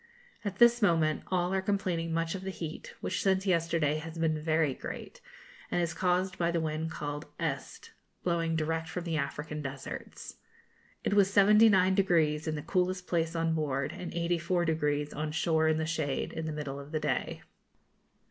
At 0.43 0.57
this 0.57 0.81
moment 0.81 1.21
all 1.27 1.53
are 1.53 1.61
complaining 1.61 2.11
much 2.11 2.33
of 2.33 2.41
the 2.41 2.49
heat, 2.49 2.95
which 3.01 3.21
since 3.21 3.45
yesterday 3.45 3.99
has 3.99 4.17
been 4.17 4.41
very 4.41 4.73
great, 4.73 5.21
and 5.69 5.79
is 5.79 5.93
caused 5.93 6.39
by 6.39 6.49
the 6.49 6.59
wind 6.59 6.89
called 6.89 7.27
'Este,' 7.39 7.91
blowing 8.23 8.55
direct 8.55 8.89
from 8.89 9.03
the 9.03 9.17
African 9.17 9.61
deserts. 9.61 10.37
It 11.03 11.13
was 11.13 11.29
79° 11.29 12.47
in 12.47 12.55
the 12.55 12.63
coolest 12.63 13.05
place 13.05 13.35
on 13.35 13.53
board, 13.53 13.91
and 13.91 14.11
84° 14.11 15.15
on 15.15 15.31
shore 15.31 15.67
in 15.67 15.77
the 15.77 15.85
shade, 15.85 16.33
in 16.33 16.47
the 16.47 16.51
middle 16.51 16.79
of 16.79 16.91
the 16.91 16.99
day. 16.99 17.43